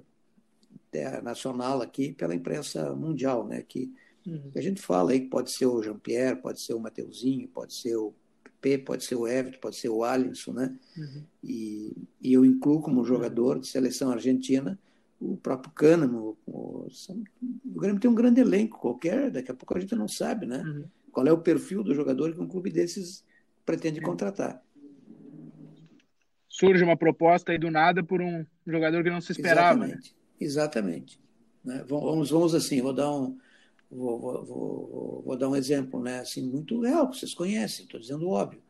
[1.23, 3.63] nacional aqui, pela imprensa mundial, né?
[3.63, 3.93] Que
[4.27, 4.53] uhum.
[4.55, 7.97] a gente fala aí que pode ser o Jean-Pierre, pode ser o Mateuzinho, pode ser
[7.97, 8.15] o
[8.61, 10.79] P, pode ser o Everton, pode ser o Alisson, né?
[10.97, 11.25] Uhum.
[11.43, 11.93] E,
[12.23, 14.79] e, eu incluo como jogador de seleção argentina
[15.21, 16.37] o próprio Cânamo.
[16.47, 20.47] O, o Grêmio tem um grande elenco qualquer, daqui a pouco a gente não sabe,
[20.47, 20.63] né?
[20.63, 20.85] Uhum.
[21.11, 23.25] Qual é o perfil do jogador que um clube desses
[23.67, 24.63] pretende contratar
[26.55, 29.85] surge uma proposta aí do nada por um jogador que não se esperava.
[29.85, 30.11] Exatamente.
[30.13, 30.17] Né?
[30.41, 31.21] Exatamente.
[31.65, 31.85] Né?
[31.89, 33.37] Vamos, vamos assim, vou dar um
[33.91, 36.21] vou, vou, vou, vou, dar um exemplo, né?
[36.21, 37.85] Assim muito real que vocês conhecem.
[37.85, 38.63] Estou dizendo óbvio.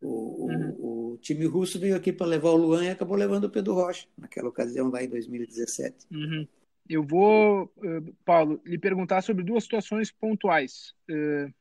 [0.00, 0.70] O, uhum.
[0.78, 3.74] o, o, time russo veio aqui para levar o Luan e acabou levando o Pedro
[3.74, 6.06] Rocha naquela ocasião lá em 2017.
[6.12, 6.46] Uhum.
[6.88, 10.94] Eu vou, eh, Paulo, lhe perguntar sobre duas situações pontuais.
[11.08, 11.52] Uh,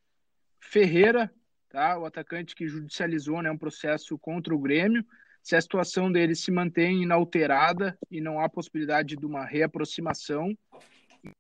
[0.60, 1.32] Ferreira,
[1.70, 1.98] tá?
[2.00, 5.06] O atacante que judicializou, né, um processo contra o Grêmio
[5.42, 10.56] se a situação dele se mantém inalterada e não há possibilidade de uma reaproximação.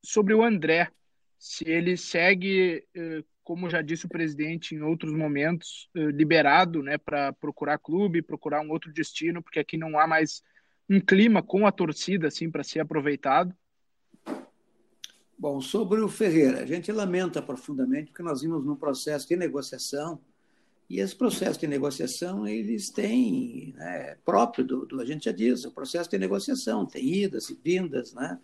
[0.03, 0.89] Sobre o André,
[1.37, 6.97] se ele segue, eh, como já disse o presidente em outros momentos, eh, liberado né,
[6.97, 10.41] para procurar clube, procurar um outro destino, porque aqui não há mais
[10.89, 13.55] um clima com a torcida assim para ser aproveitado.
[15.37, 20.21] Bom, sobre o Ferreira, a gente lamenta profundamente porque nós vimos num processo de negociação
[20.91, 25.63] e esse processo de negociação, eles têm, né, próprio do, do, a gente já diz,
[25.63, 28.37] o processo de negociação, tem idas e vindas, né?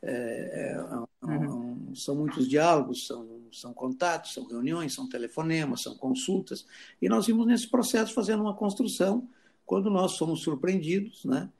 [0.00, 1.94] É, é, é uhum.
[1.94, 6.64] são muitos diálogos, são, são contatos, são reuniões, são telefonemas, são consultas,
[7.02, 9.28] e nós vimos nesse processo fazendo uma construção,
[9.66, 11.50] quando nós fomos surpreendidos, né?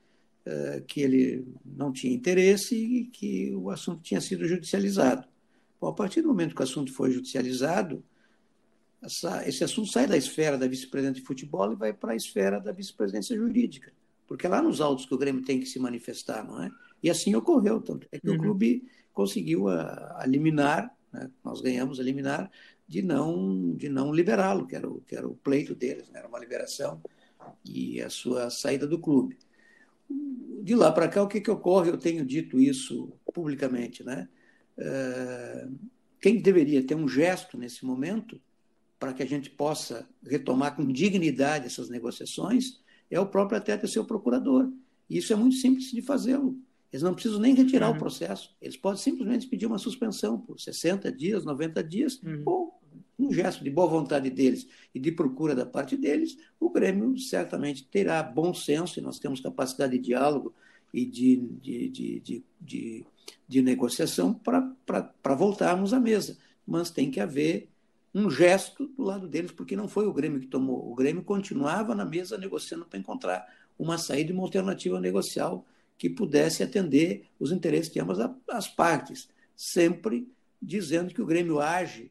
[0.47, 5.29] É, que ele não tinha interesse e que o assunto tinha sido judicializado.
[5.79, 8.03] Bom, a partir do momento que o assunto foi judicializado,
[9.03, 12.61] essa, esse assunto sai da esfera da vice-presidente de futebol e vai para a esfera
[12.61, 13.93] da vice-presidência jurídica,
[14.27, 16.71] porque é lá nos autos que o Grêmio tem que se manifestar, não é?
[17.03, 18.37] E assim ocorreu, tanto é que uhum.
[18.37, 21.31] o clube conseguiu a, a liminar Né?
[21.45, 22.51] Nós ganhamos a liminar
[22.87, 26.19] de não, de não liberá-lo, que, era o, que era o pleito deles, né?
[26.19, 27.01] era uma liberação
[27.65, 29.39] e a sua saída do clube.
[30.63, 31.91] De lá para cá, o que, que ocorre?
[31.91, 34.05] Eu tenho dito isso publicamente.
[34.05, 34.29] Né?
[34.77, 35.79] Uh,
[36.21, 38.41] quem deveria ter um gesto nesse momento
[39.01, 42.79] para que a gente possa retomar com dignidade essas negociações
[43.11, 44.71] é o próprio atleta seu procurador.
[45.09, 46.57] E isso é muito simples de fazê-lo.
[46.93, 47.97] Eles não precisam nem retirar uhum.
[47.97, 48.55] o processo.
[48.61, 52.43] Eles podem simplesmente pedir uma suspensão por 60 dias, 90 dias, uhum.
[52.45, 52.81] ou
[53.19, 57.87] um gesto de boa vontade deles e de procura da parte deles, o Grêmio certamente
[57.87, 60.55] terá bom senso, e nós temos capacidade de diálogo
[60.93, 63.07] e de, de, de, de, de,
[63.47, 66.39] de negociação para voltarmos à mesa.
[66.67, 67.70] Mas tem que haver
[68.15, 70.91] um gesto do lado deles, porque não foi o Grêmio que tomou.
[70.91, 73.47] O Grêmio continuava na mesa negociando para encontrar
[73.79, 75.65] uma saída e uma alternativa negocial
[75.97, 78.19] que pudesse atender os interesses de ambas
[78.49, 80.29] as partes, sempre
[80.61, 82.11] dizendo que o Grêmio age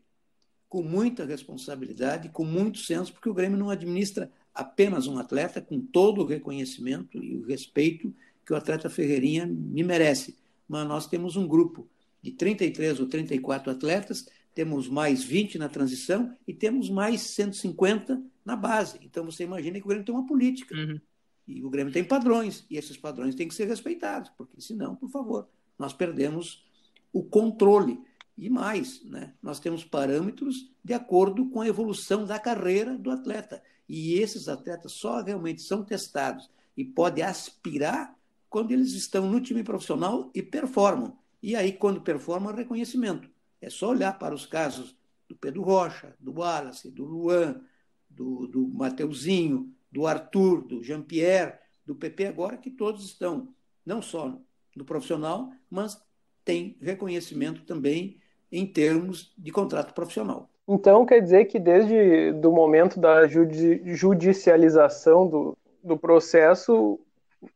[0.70, 5.82] com muita responsabilidade, com muito senso, porque o Grêmio não administra apenas um atleta, com
[5.82, 8.14] todo o reconhecimento e o respeito
[8.46, 10.38] que o atleta Ferreirinha me merece.
[10.68, 11.88] Mas nós temos um grupo
[12.22, 14.28] de 33 ou 34 atletas,
[14.60, 19.00] temos mais 20 na transição e temos mais 150 na base.
[19.02, 20.76] Então você imagina que o Grêmio tem uma política.
[20.76, 21.00] Uhum.
[21.48, 25.10] E o Grêmio tem padrões, e esses padrões têm que ser respeitados, porque senão, por
[25.10, 26.68] favor, nós perdemos
[27.14, 28.02] o controle.
[28.38, 29.34] E mais, né?
[29.42, 33.64] nós temos parâmetros de acordo com a evolução da carreira do atleta.
[33.88, 38.14] E esses atletas só realmente são testados e podem aspirar
[38.50, 41.18] quando eles estão no time profissional e performam.
[41.42, 43.30] E aí, quando performam, reconhecimento.
[43.62, 47.62] É só olhar para os casos do Pedro Rocha, do Wallace, do Luan,
[48.10, 51.54] do, do Mateuzinho, do Arthur, do Jean-Pierre,
[51.86, 53.50] do PP agora, que todos estão
[53.86, 54.38] não só
[54.76, 56.02] no profissional, mas
[56.46, 58.20] têm reconhecimento também
[58.52, 60.50] em termos de contrato profissional.
[60.68, 67.00] Então quer dizer que desde do momento da judicialização do, do processo,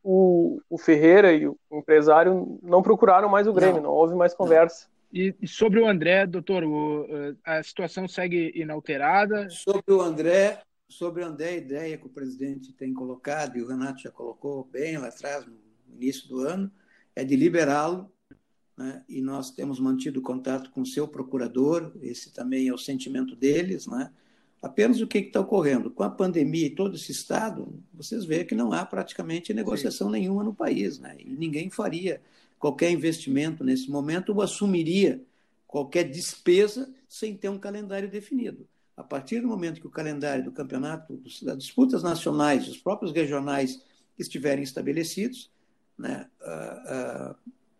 [0.02, 4.34] o, o, Ferreira e o empresário não procuraram mais o Grêmio, não, não houve mais
[4.34, 4.88] conversa.
[5.14, 7.06] E, e, sobre o André, doutor, o,
[7.44, 9.48] a situação segue inalterada?
[9.48, 14.10] Sobre o André, sobre a ideia que o presidente tem colocado, e o Renato já
[14.10, 15.54] colocou bem lá atrás, no
[15.94, 16.68] início do ano,
[17.14, 18.10] é de liberá-lo,
[18.76, 19.04] né?
[19.08, 23.86] e nós temos mantido contato com o seu procurador, esse também é o sentimento deles,
[23.86, 24.10] né?
[24.60, 25.90] Apenas o que está ocorrendo?
[25.90, 30.12] Com a pandemia e todo esse estado, vocês veem que não há praticamente negociação Sim.
[30.14, 31.14] nenhuma no país, né?
[31.20, 32.20] E ninguém faria
[32.64, 35.22] qualquer investimento nesse momento ou assumiria
[35.66, 38.66] qualquer despesa sem ter um calendário definido.
[38.96, 43.82] A partir do momento que o calendário do campeonato, das disputas nacionais, os próprios regionais
[44.18, 45.50] estiverem estabelecidos,
[45.98, 47.34] né, a,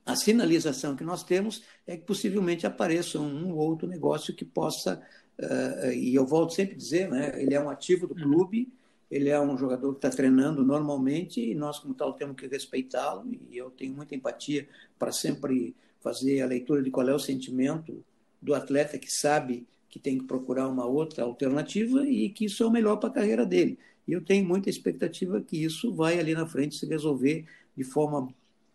[0.04, 4.44] a, a, sinalização que nós temos é que possivelmente apareça um ou outro negócio que
[4.44, 5.00] possa,
[5.40, 8.70] uh, e eu volto sempre a dizer, né, ele é um ativo do clube,
[9.14, 13.24] ele é um jogador que está treinando normalmente e nós, como tal, temos que respeitá-lo
[13.48, 14.66] e eu tenho muita empatia
[14.98, 18.05] para sempre fazer a leitura de qual é o sentimento
[18.42, 22.66] do atleta que sabe que tem que procurar uma outra alternativa e que isso é
[22.66, 23.79] o melhor para a carreira dele.
[24.07, 27.44] E eu tenho muita expectativa que isso vai ali na frente se resolver
[27.77, 28.29] de forma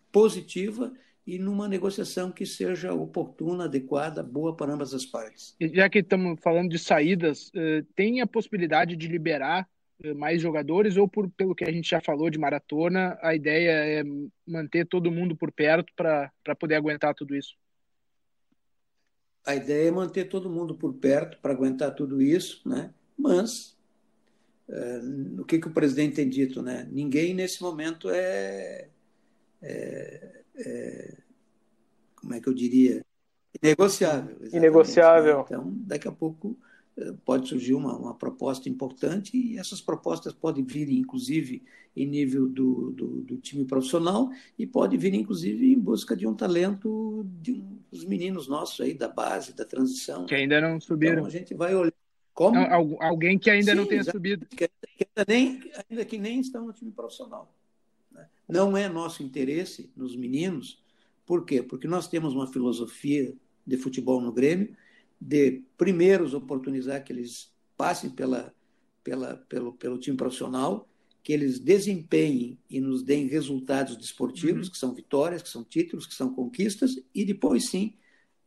[0.09, 0.93] positiva
[1.27, 5.53] e numa negociação que seja oportuna, adequada, boa para ambas as partes.
[5.59, 9.67] Já que estamos falando de saídas, eh, tem a possibilidade de liberar
[10.15, 14.03] mais jogadores ou por, pelo que a gente já falou de maratona, a ideia é
[14.47, 17.55] manter todo mundo por perto para poder aguentar tudo isso?
[19.45, 22.93] a ideia é manter todo mundo por perto para aguentar tudo isso, né?
[23.17, 23.75] mas
[24.67, 25.01] é,
[25.39, 26.61] o que, que o presidente tem dito?
[26.61, 26.87] Né?
[26.91, 28.89] Ninguém nesse momento é,
[29.61, 31.17] é, é
[32.15, 33.03] como é que eu diria?
[33.61, 34.37] Inegociável.
[34.53, 35.37] Inegociável.
[35.37, 35.43] Né?
[35.47, 36.55] Então, daqui a pouco
[37.25, 41.63] pode surgir uma, uma proposta importante e essas propostas podem vir, inclusive,
[41.95, 46.33] em nível do, do, do, time profissional e pode vir, inclusive, em busca de um
[46.33, 50.25] talento de um, dos meninos nossos aí, da base, da transição.
[50.25, 51.13] Que ainda não subiram.
[51.13, 51.93] Então, a gente vai olhar.
[52.33, 52.55] Como?
[52.55, 54.45] Não, alguém que ainda Sim, não tenha subido.
[54.45, 54.69] Que
[54.99, 57.53] ainda, nem, ainda que nem estão no time profissional.
[58.11, 58.25] Né?
[58.47, 60.81] Não é nosso interesse nos meninos,
[61.25, 61.61] por quê?
[61.61, 63.35] Porque nós temos uma filosofia
[63.65, 64.75] de futebol no Grêmio
[65.19, 68.53] de primeiros oportunizar que eles passem pela,
[69.03, 70.87] pela, pelo, pelo time profissional,
[71.23, 74.71] que eles desempenhem e nos deem resultados desportivos, uhum.
[74.71, 77.95] que são vitórias, que são títulos, que são conquistas, e depois sim,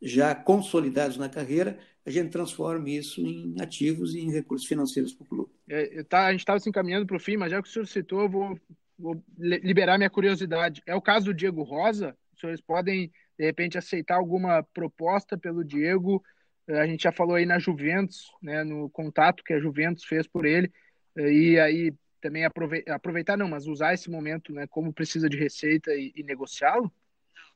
[0.01, 5.23] já consolidados na carreira, a gente transforme isso em ativos e em recursos financeiros para
[5.23, 5.51] o clube.
[5.69, 7.87] É, tá, a gente estava se encaminhando para o fim, mas já que o senhor
[7.87, 8.59] citou, eu vou,
[8.99, 10.81] vou liberar minha curiosidade.
[10.85, 12.17] É o caso do Diego Rosa?
[12.33, 13.09] Os senhores podem,
[13.39, 16.21] de repente, aceitar alguma proposta pelo Diego
[16.67, 20.45] A gente já falou aí na Juventus, né, no contato que a Juventus fez por
[20.45, 20.71] ele,
[21.15, 26.13] e aí também aproveitar, não, mas usar esse momento, né, como precisa de receita e,
[26.15, 26.89] e negociá-lo?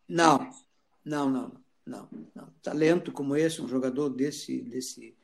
[0.08, 0.50] Não,
[1.06, 1.52] não, não,
[1.86, 2.48] não, não.
[2.62, 5.16] Talento como esse, um jogador desse, desse,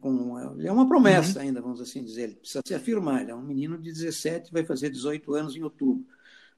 [0.00, 1.46] com, ele é uma promessa uhum.
[1.46, 2.22] ainda, vamos assim dizer.
[2.22, 3.22] Ele precisa se afirmar.
[3.22, 6.06] Ele é um menino de 17, vai fazer 18 anos em outubro.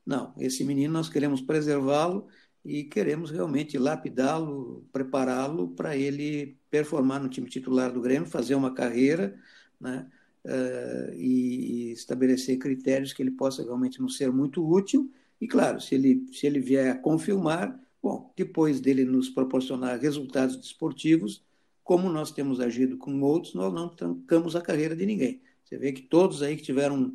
[0.05, 2.29] Não, esse menino nós queremos preservá-lo
[2.69, 8.75] e queremos realmente lapidá-lo, prepará-lo para ele performar no time titular do Grêmio, fazer uma
[8.75, 9.35] carreira,
[9.81, 10.07] né?
[10.45, 15.11] Uh, e, estabelecer critérios que ele possa realmente nos ser muito útil.
[15.41, 20.57] E, claro, se ele, se ele vier a confirmar, bom, depois dele nos proporcionar resultados
[20.57, 21.43] desportivos,
[21.83, 25.41] como nós temos agido com outros, nós não trancamos a carreira de ninguém.
[25.65, 27.15] Você vê que todos aí que tiveram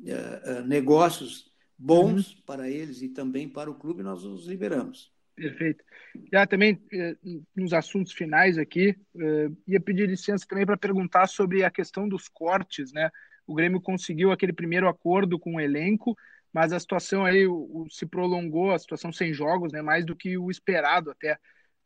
[0.00, 1.47] uh, uh, negócios
[1.78, 2.42] bons uhum.
[2.44, 5.12] para eles e também para o clube, nós os liberamos.
[5.38, 5.84] Perfeito.
[6.32, 7.16] Já também, eh,
[7.54, 12.28] nos assuntos finais aqui, eh, ia pedir licença também para perguntar sobre a questão dos
[12.28, 13.08] cortes, né?
[13.46, 16.16] O Grêmio conseguiu aquele primeiro acordo com o elenco,
[16.52, 17.46] mas a situação aí
[17.88, 19.80] se prolongou, a situação sem jogos, né?
[19.80, 21.38] Mais do que o esperado até.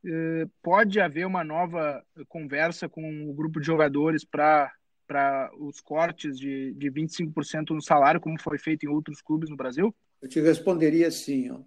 [0.05, 4.73] Eh, pode haver uma nova conversa com o grupo de jogadores para
[5.13, 9.57] para os cortes de, de 25% no salário, como foi feito em outros clubes no
[9.57, 9.95] Brasil?
[10.23, 11.61] Eu te responderia assim, ó.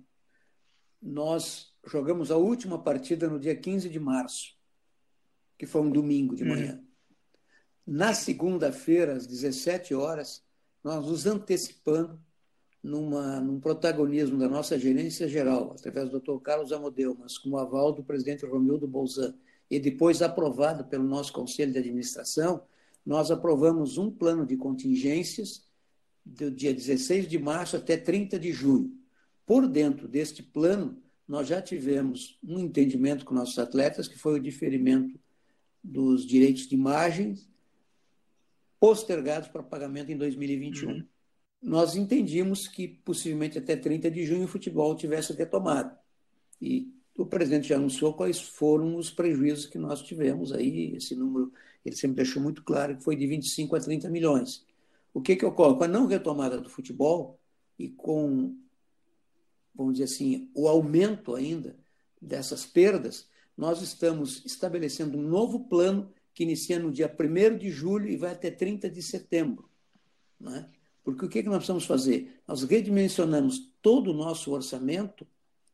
[0.99, 4.55] Nós jogamos a última partida no dia 15 de março,
[5.59, 6.73] que foi um domingo de manhã.
[6.73, 6.85] Uhum.
[7.85, 10.43] Na segunda-feira, às 17 horas,
[10.83, 12.19] nós nos antecipando
[12.81, 16.41] numa, num protagonismo da nossa gerência geral, através do Dr.
[16.41, 19.35] Carlos Amodeu, mas com o aval do presidente Romildo Bolzan,
[19.69, 22.63] e depois aprovado pelo nosso Conselho de Administração,
[23.05, 25.65] nós aprovamos um plano de contingências
[26.25, 28.91] do dia 16 de março até 30 de junho.
[29.45, 34.41] Por dentro deste plano, nós já tivemos um entendimento com nossos atletas, que foi o
[34.41, 35.19] diferimento
[35.83, 37.35] dos direitos de imagem
[38.79, 40.89] postergados para pagamento em 2021.
[40.89, 41.07] Uhum.
[41.61, 45.95] Nós entendíamos que possivelmente até 30 de junho o futebol tivesse retomado.
[46.61, 51.51] E o presidente já anunciou quais foram os prejuízos que nós tivemos aí, esse número,
[51.83, 54.65] ele sempre deixou muito claro que foi de 25 a 30 milhões.
[55.13, 55.77] O que, que ocorre?
[55.77, 57.39] Com a não retomada do futebol
[57.79, 58.55] e com
[59.73, 61.75] vamos dizer assim, o aumento ainda
[62.21, 68.07] dessas perdas, nós estamos estabelecendo um novo plano que inicia no dia 1 de julho
[68.07, 69.69] e vai até 30 de setembro.
[70.39, 70.69] Né?
[71.03, 72.41] Porque o que, que nós precisamos fazer?
[72.47, 75.27] Nós redimensionamos todo o nosso orçamento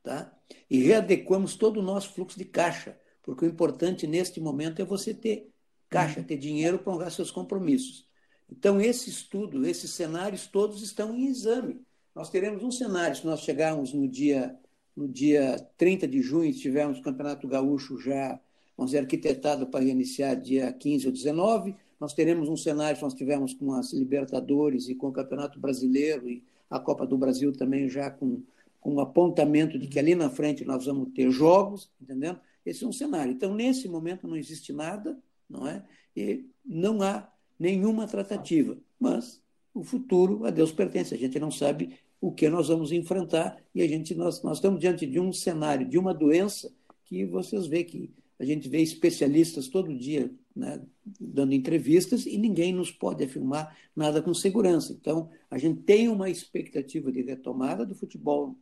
[0.04, 0.32] tá?
[0.70, 5.14] E readequamos todo o nosso fluxo de caixa, porque o importante neste momento é você
[5.14, 5.52] ter
[5.90, 6.26] caixa, uhum.
[6.26, 8.08] ter dinheiro para honrar seus compromissos.
[8.50, 11.82] Então, esse estudo, esses cenários todos estão em exame.
[12.14, 14.58] Nós teremos um cenário, se nós chegarmos no dia,
[14.96, 18.40] no dia 30 de junho, e tivermos o Campeonato Gaúcho já,
[18.76, 23.14] vamos dizer, arquitetado para iniciar dia 15 ou 19, nós teremos um cenário, se nós
[23.14, 27.88] tivermos com as Libertadores e com o Campeonato Brasileiro e a Copa do Brasil também
[27.88, 28.42] já com,
[28.82, 32.40] com um apontamento de que ali na frente nós vamos ter jogos, entendendo?
[32.66, 33.32] Esse é um cenário.
[33.32, 35.18] Então, nesse momento não existe nada,
[35.50, 35.86] não é?
[36.16, 38.78] E não há nenhuma tratativa.
[39.00, 39.42] Mas
[39.74, 41.14] o futuro a Deus pertence.
[41.14, 44.80] A gente não sabe o que nós vamos enfrentar e a gente nós, nós estamos
[44.80, 46.72] diante de um cenário, de uma doença
[47.06, 50.82] que vocês veem que a gente vê especialistas todo dia né,
[51.20, 54.94] dando entrevistas e ninguém nos pode afirmar nada com segurança.
[54.94, 58.56] Então, a gente tem uma expectativa de retomada do futebol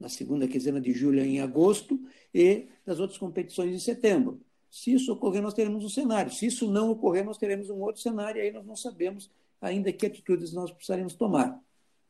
[0.00, 2.00] na segunda quinzena de julho em agosto
[2.34, 4.40] e das outras competições em setembro.
[4.70, 6.32] Se isso ocorrer, nós teremos um cenário.
[6.32, 9.30] Se isso não ocorrer, nós teremos um outro cenário, e aí nós não sabemos
[9.60, 11.60] ainda que atitudes nós precisaremos tomar.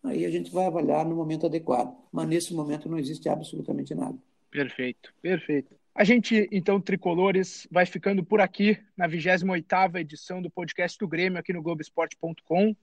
[0.02, 1.96] Aí a gente vai avaliar no momento adequado.
[2.12, 4.16] Mas nesse momento não existe absolutamente nada.
[4.50, 5.74] Perfeito, perfeito.
[5.94, 11.38] A gente, então, Tricolores, vai ficando por aqui na 28ª edição do podcast do Grêmio
[11.38, 12.74] aqui no Globoesporte.com.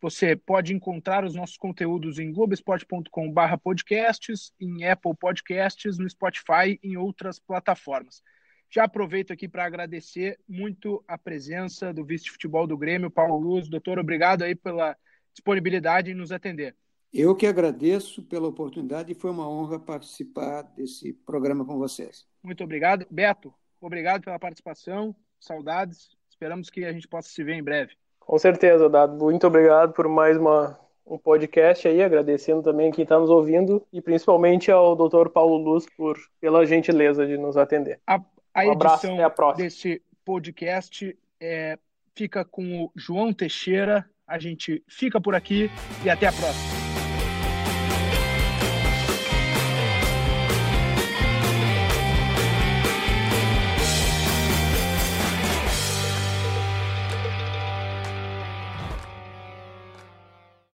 [0.00, 3.32] Você pode encontrar os nossos conteúdos em globoesporte.com
[3.62, 8.22] podcasts, em Apple Podcasts, no Spotify e em outras plataformas.
[8.70, 13.68] Já aproveito aqui para agradecer muito a presença do vice-futebol do Grêmio, Paulo Luz.
[13.68, 14.96] Doutor, obrigado aí pela
[15.32, 16.76] disponibilidade em nos atender.
[17.12, 22.26] Eu que agradeço pela oportunidade e foi uma honra participar desse programa com vocês.
[22.42, 23.06] Muito obrigado.
[23.10, 25.16] Beto, obrigado pela participação.
[25.40, 26.10] Saudades.
[26.28, 27.94] Esperamos que a gente possa se ver em breve.
[28.26, 29.14] Com certeza, Dado.
[29.16, 34.02] Muito obrigado por mais uma, um podcast aí, agradecendo também quem está nos ouvindo e
[34.02, 35.30] principalmente ao Dr.
[35.30, 38.00] Paulo Luz por pela gentileza de nos atender.
[38.06, 38.20] A
[38.56, 41.78] a um abraço, edição desse podcast é,
[42.14, 44.08] fica com o João Teixeira.
[44.26, 45.70] A gente fica por aqui
[46.02, 46.75] e até a próxima.